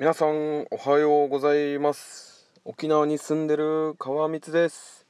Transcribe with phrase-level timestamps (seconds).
[0.00, 2.50] 皆さんおはようございます。
[2.64, 5.04] 沖縄に住んでる川光です。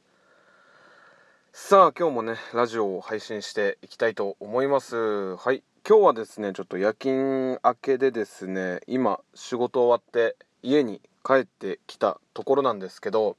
[1.53, 5.37] さあ今日もねラジオを配信していきたいと思います。
[5.37, 5.63] はい。
[5.89, 13.37] 今日はですねちょっと夜勤明けでですね今仕事終わって家に帰ってきたところなんですけど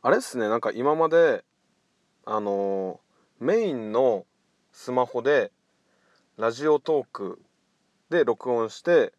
[0.00, 1.44] あれですねなんか今まで
[2.24, 4.24] あのー、メインの
[4.72, 5.52] スマホで
[6.38, 7.38] ラジオトーク
[8.08, 9.12] で録音して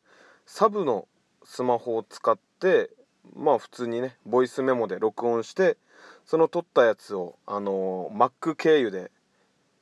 [0.48, 1.08] サブの
[1.50, 2.92] スマホを使って
[3.36, 5.78] まあ普通にねボイスメモで録音して
[6.24, 9.10] その撮ったやつをあの Mac 経由で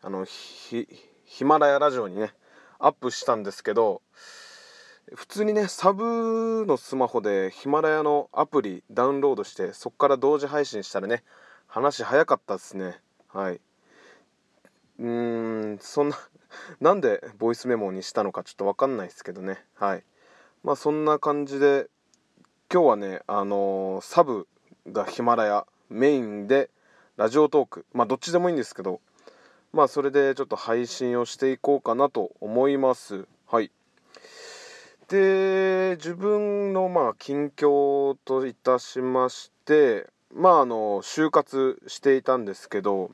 [0.02, 0.88] あのヒ
[1.44, 2.32] マラヤラジオにね
[2.80, 4.02] アップしたんですけど
[5.14, 11.24] 普通にねサブのスマホでヒマラヤのアプリダウンロードしてそこから同時配信したらね
[11.68, 13.02] 話早かったですね。
[13.28, 13.60] はい。
[15.00, 15.06] うー
[15.76, 16.18] んそんな
[16.80, 19.58] なんでボイスメモにしたのかちょっと分かんないですけどね。
[19.76, 20.04] はい。
[20.64, 21.88] まあそんな感じで
[22.72, 24.48] 今日はねあのー、サブ
[24.92, 26.70] がヒマラヤメインで
[27.16, 27.86] ラジオトーク。
[27.94, 29.00] まあどっちでもいいんですけど
[29.74, 33.26] まあそれでちょっと配信をしていこうかなと思います。
[33.48, 33.72] はい。
[35.08, 43.12] で自分のまあ近況といたしましてまああの就活していたんですけど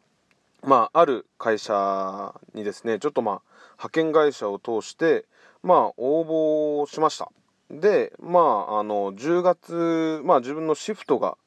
[0.64, 3.42] まあある会社にですねちょっとまあ
[3.74, 5.26] 派遣会社を通して
[5.64, 7.32] まあ応募しました。
[7.72, 11.38] でまああの10月まあ自分のシフトが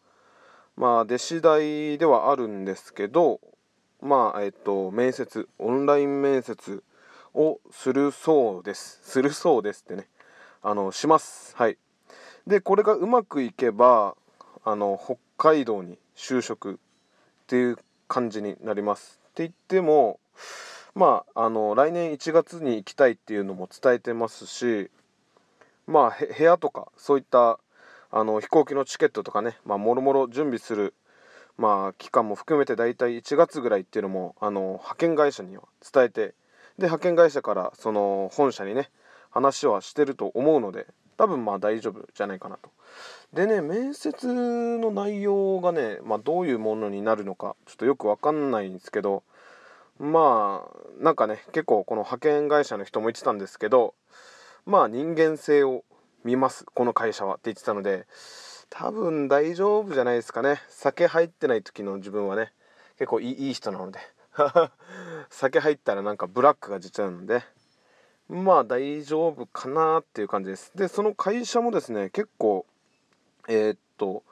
[0.77, 3.41] まあ弟子代ではあるんですけど
[4.01, 6.83] まあえっと面接オンライン面接
[7.35, 9.01] をするそうです。
[9.03, 10.09] するそうですってね。
[10.63, 11.55] あのします。
[11.55, 11.77] はい。
[12.47, 14.17] でこれがうまくいけば
[14.65, 16.77] あの北海道に就職っ
[17.47, 19.21] ていう感じになります。
[19.31, 20.19] って言っても
[20.97, 24.91] まああの来年1月に行きたいっていうのも伝えてますし
[25.87, 27.61] まあ部屋とかそういった
[28.11, 30.95] あの飛行機のチケットとかねまあもろもろ準備する
[31.59, 36.21] まあ期間も含めて大体1月ぐらいっていうのもあの派遣会社には伝えて
[36.79, 38.89] で派遣会社からその本社にね
[39.31, 40.87] 話はしてると思うので
[41.19, 42.71] 多分まあ大丈夫じゃないかなと。
[43.35, 44.33] でね面接
[44.79, 49.25] の内容がね、まあ、どういうものになるのかちょっとよく分かんないんですけど
[49.99, 53.95] まあなんかね結構この派遣会社の人も言ってたんですけど
[54.67, 55.85] まあ人間性を
[56.25, 58.07] 見ますこの会社はって言ってたので
[58.69, 60.61] 多分大丈夫じゃないですかね。
[60.69, 62.53] 酒入ってない時の自分はね
[62.99, 64.01] 結構いい人なので
[65.31, 67.43] 酒入ったらなんかブラックが出ちゃうので
[68.29, 70.73] まあ大丈夫かなっていう感じです。
[70.75, 72.67] でその会社もですね結構
[73.49, 74.25] えー、っと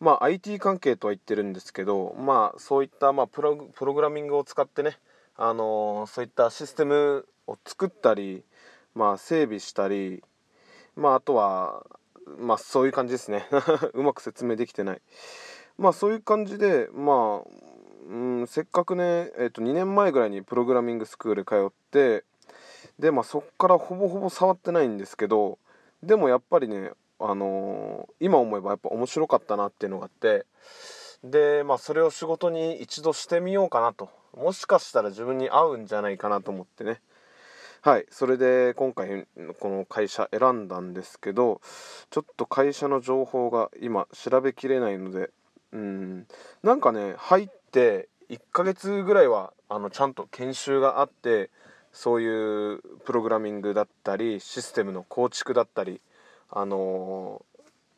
[0.00, 4.98] まあ IT 関係とは言ってるんですけどまあそういったまあプログラミングを使ってね
[5.36, 8.44] あのー、そういったシステムを作ったり
[8.94, 10.22] まあ整備したり
[10.96, 11.84] まああとは
[12.38, 13.46] まあそういう感じですね。
[13.92, 15.02] うまく説明できてない。
[15.76, 17.48] まあそういう感じでまあ
[18.08, 22.24] うんせっかくね、えー、と2年前ぐらいにプログラミングスクール通って
[22.98, 25.58] でまあそっからほぼほぼ触ってないんですけど
[26.02, 30.46] でもやっぱりねあのー、今思えばやっぱ面白かったなっていうのがあって
[31.22, 34.10] でまあそれを仕事に一度してみようかなと。
[34.36, 37.00] もしかしたら自分に合うんじゃないかなと思ってね。
[37.82, 38.06] はい。
[38.10, 39.26] それで今回
[39.60, 41.60] この会社選んだんですけど
[42.10, 45.30] ちょっと会社の情報が今調べきれないので
[45.72, 46.26] うん。
[46.62, 51.50] なんかね入って1ヶ月ぐらいはあのちゃんと研修があって
[51.92, 56.00] そういうプログラミングだったりシステムの構築だったり
[56.50, 57.44] あの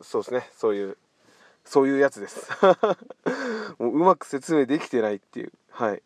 [0.01, 0.97] ー、そうですねそういう
[1.65, 2.49] そういうやつです。
[3.79, 5.53] もううまく説明できてないっていう。
[5.71, 6.03] はい。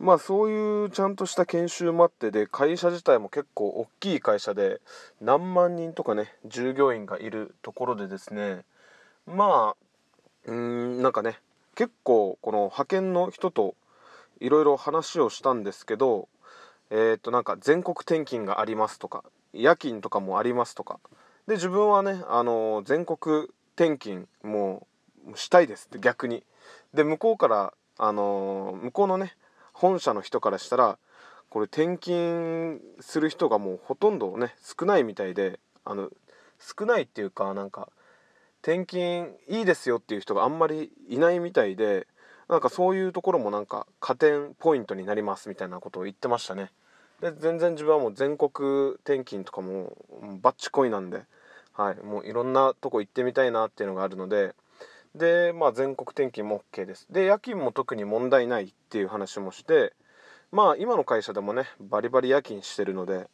[0.00, 4.80] まあそういうちゃんとした研修もあってで会社自体も結構大きい会社で
[5.20, 8.64] 何万人とかね従業員がいるところでですね
[9.26, 11.38] まあうんなんかね
[11.76, 13.76] 結構この派遣の人と
[14.40, 16.28] いろいろ話をしたんですけど
[16.90, 20.98] えっ、となんか全国転勤がありますとか夜勤とかもありますとか
[21.46, 24.86] で自分はねあの全国転勤も
[25.32, 26.42] うしたいですって逆に
[26.94, 29.36] で向こうからあの向こうのね
[29.72, 30.98] 本社の人からしたら
[31.50, 36.10] これ転勤する人がもうほとんどね少ないみたいであの
[36.58, 37.90] 少ないっていうかなんか
[38.62, 42.06] 転勤いいですよっていう人があんまりいないみたいで
[42.48, 46.70] なんかそういうところもなんか加点ポイントになりますみたいなことを言ってましたね。
[47.20, 49.96] で全然自分はもう全国転勤とかも
[50.42, 51.22] バッチコイなんで、
[51.72, 54.54] はい、もういろんなとこ行ってみたいなっていうのがあるので
[55.14, 57.06] でまあ全国転勤も OK です。
[57.10, 59.92] で夜勤も特に問題ないっていう話もして
[60.50, 63.28] まあ今の会社でもねバリバリ夜勤してるので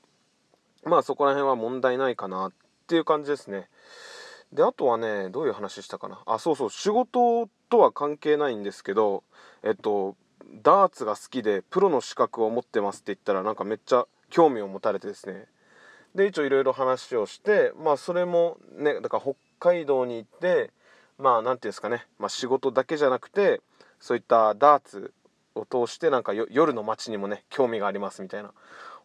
[0.85, 2.53] まあそこら辺は問題ないかなっ
[2.87, 3.69] ていう感じですね。
[4.53, 6.23] であとはねどういう話したかな。
[6.27, 9.23] あそうそう仕事とは関係ないんですけど
[9.63, 10.17] えっと
[10.53, 15.47] ダーツが好きでプロの資格を持ってますって言ったらなんかめっちゃ興味を持たれてですね。
[16.15, 20.73] で一応いろいろ話をしてまあそれもねだから北海道に行って
[21.19, 23.61] まあ何て言うんですかね、まあ、仕事だけじゃなくて
[24.01, 25.13] そういったダーツ
[25.55, 28.53] を通してなんか夜の街にもね興味がありますみたいな。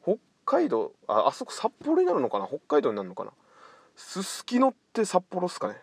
[0.03, 2.47] 北海道ああそこ札幌になるのかな？
[2.47, 3.31] 北海道になるのかな？
[3.95, 5.75] すすきのって札幌っすかね。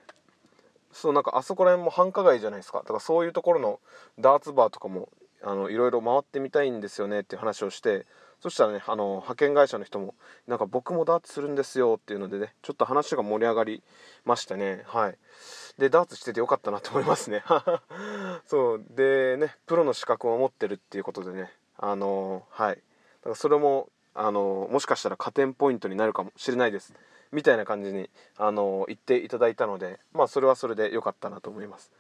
[0.92, 2.78] そうなんかあそこら辺も繁華街じゃないですか。
[2.78, 3.80] だからそういうところの
[4.18, 5.08] ダーツバーとかも
[5.44, 8.06] あのいろいろ回ってみたいんですよねっていう話をして
[8.40, 10.14] そしたらねあの派遣会社の人も
[10.48, 13.82] なんか僕もダーツするんですよっていうのでねちょっと話が盛り上がり
[14.24, 15.18] ましたねはい。
[15.78, 17.44] でダーツしててよかったなと思いますね。
[18.46, 18.84] そう。
[18.90, 22.76] でねプロの資格を持ってるっていうことでねあのはい。
[22.76, 22.80] だ
[23.22, 26.92] からそれもあのもしかしたら加点ポイントになるかもしれないです
[27.30, 31.92] みたいな感じにあの言っていただいたのでまあそれはそれで良かったなと思います。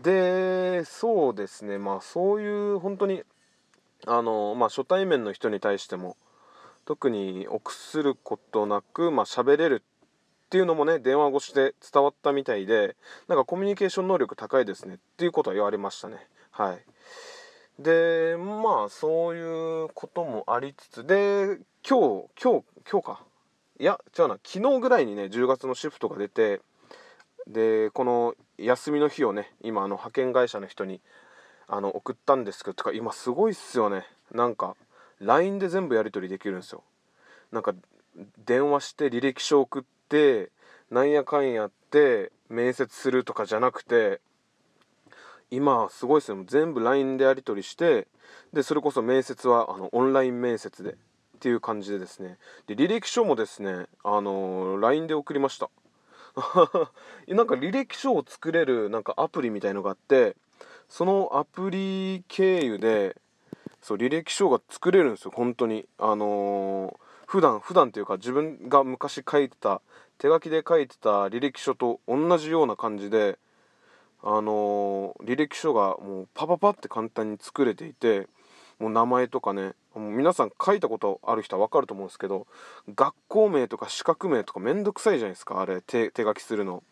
[0.00, 1.78] でそうですね。
[1.78, 3.22] まあそういう本当に
[4.06, 6.16] あのまあ初対面の人に対しても
[6.84, 9.82] 特に臆することなくまあ喋れる
[10.46, 12.96] っていうのもね電話越しで伝わったみたいで
[13.28, 14.94] なんかコミュニケーション能力高いですね。
[14.94, 16.16] っていうことは言われましたね。
[16.50, 16.78] はい。
[17.82, 21.58] でまあそういうこともありつつで
[21.88, 23.22] 今日今日今日か。
[23.78, 24.38] いや違うな。
[24.44, 26.60] 昨日ぐらいにね10月のシフトが出て
[27.46, 31.00] でこの休みの日をね今あの派遣会社の人に
[31.68, 34.04] あの送ったんですけどとか今すごいっすよね。
[34.32, 34.76] なんか
[35.20, 36.82] LINE で全部やり取りできるんですよ。
[37.50, 37.74] なんか
[38.44, 40.50] 電話して履歴書送って
[40.90, 44.20] なんやかんやって面接するとかじゃなくて
[45.50, 46.44] 今すごいですよ。
[46.46, 48.08] 全部 LINE でやり取りして
[48.52, 50.94] でそれこそ面接はあのオンライン面接でっ
[51.40, 52.38] ていう感じでですね。
[52.66, 55.70] で履歴書もですねあの LINE で送りました。
[57.28, 60.36] なんか履歴書を作れるなんかアプリみたいのがあって
[60.88, 63.16] そのアプリ経由で
[63.82, 65.86] そう履歴書が作れるんですよ本当に。
[65.98, 66.96] あのー、
[67.26, 69.82] 普段普段というか自分が昔書いてた
[70.18, 73.38] 手書きで書いてた履歴書と同じような感じで
[74.22, 78.28] あのー、履歴書がもうパパパって簡単に作れていて
[78.78, 82.46] もう名前とかねもう皆さん書いたことある人は分かると思うんですけど
[82.94, 86.82] 学校名とか資格名とかめんどくさいじゃないですかあれ手書きするの。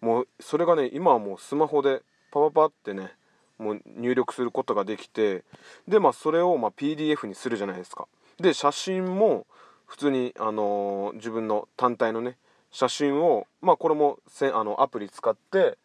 [0.00, 2.02] もうそれがね今はもうスマホで
[2.32, 3.12] パパパってね
[3.58, 5.44] もう入力することができて
[5.86, 8.08] でまあそれをま PDF にするじゃないですか。
[8.40, 9.46] で写真も
[9.86, 12.36] 普通に、あのー、自分の単体のね
[12.70, 15.78] 写真をまあこれもせあのアプリ使って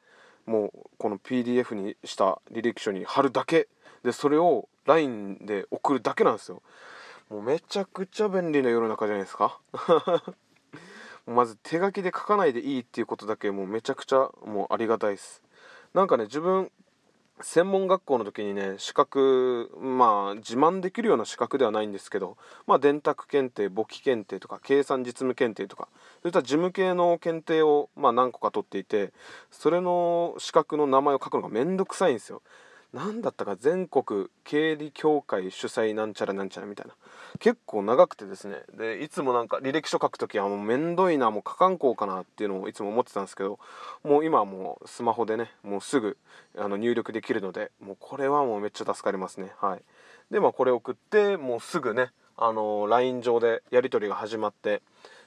[0.45, 3.67] もうこの PDF にした履歴書に貼るだけ。
[4.03, 6.63] でそれを LINE で送るだけなんですよ。
[7.29, 9.59] もうめちゃくちゃ便利な世の中じゃないですか。
[11.27, 15.43] まず手書きで書かないでいいっていうことだけもうめちゃくちゃもうありがたいです。
[15.93, 16.71] なんかね自分
[17.41, 25.87] 専門学校の時にね資格まあ自慢できるような資格ではないんですけどまあ電卓検定簿記検定とか計算実務検定とか
[26.23, 29.13] そういった事務系の検定をまあ何個か取っていて
[29.51, 32.41] それの資格の名前を書くのがめんどくさいんですよ。
[32.93, 36.93] 何だったか全国経理協会主催なんちゃらなんちゃらみたいな。
[37.39, 38.63] 結構長くてですね。
[38.77, 43.59] でいつもなんか履歴書書く時はもうめんどいなもう書かんこうかなっていうのをいつも思ってたんですけど
[44.03, 46.17] もう今はもうスマホでねもうすぐ
[46.57, 49.51] あの入力できるのでもうこれはもうめっちゃ助かりますね。
[49.59, 49.81] はい。
[50.31, 54.81] でまあこれ送ってもうすぐねあの LINE 上でやり取りが始まって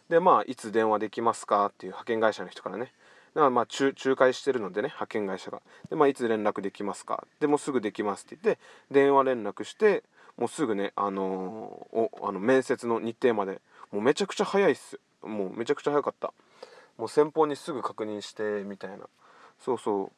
[0.08, 2.92] でまあいつ電話できますかっていう派遣会社の人からね
[3.34, 5.62] だからまあ仲介してるのでね派遣会社が。
[5.88, 7.24] で、まあ、いつ連絡できますか？
[7.38, 8.60] でもすぐできますって言って
[8.90, 10.02] 電話連絡して
[10.36, 13.60] もうすぐねあのー、おあの面接の日程まで
[13.92, 14.98] もうめちゃくちゃ早いっす。
[15.22, 16.32] もうめちゃくちゃ早かった。
[16.96, 19.06] もう先方にすぐ確認してみたいな。
[19.58, 20.10] そうそ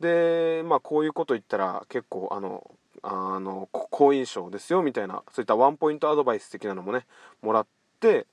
[0.00, 0.02] う。
[0.02, 2.70] でまあこういうこと言ったら結構あの
[3.02, 5.22] あの好印象ですよみたいな。
[5.32, 7.06] そういったワンポイントアドバイス的なのもね
[7.42, 7.66] もらっ
[8.00, 8.26] て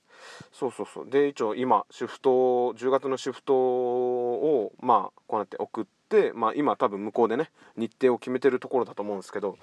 [0.52, 1.10] そうそうそう。
[1.10, 2.30] で一応今シフト
[2.74, 9.56] 10月のシフトをまあこうやって送ってまあ今多分向こうでね日程を決めてるところだと思うんですけど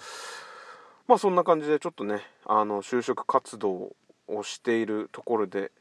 [1.08, 3.96] まあそんな感じでちょっとねあの就職活動
[4.28, 5.72] をしているところで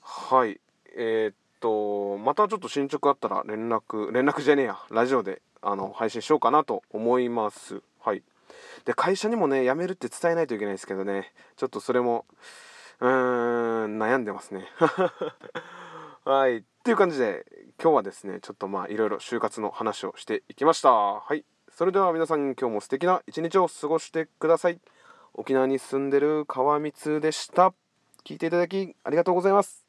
[0.00, 0.60] はい。
[0.98, 4.78] えー、っとまたちょっと進捗あったら連絡連絡じゃねえや。
[4.90, 7.82] ラジオであの配信しようかなと思います。
[8.00, 8.22] はい。
[8.84, 11.32] で会社にもね辞めるって伝えないといけないですけどね。
[11.56, 12.24] ちょっとそれも
[13.00, 14.66] うーん悩んでますね。
[16.24, 16.58] はい。
[16.58, 17.44] っていう感じで
[17.82, 20.90] 今日はですねちょっとまあいろいろ就活の話をしていきました。
[20.90, 21.44] はい。
[21.70, 24.80] それでは皆さん今日も素敵な一日を過ごしてください。
[25.34, 27.74] 沖縄に住んでる川光でした。
[28.24, 29.85] 聞いていただきありがとうございます。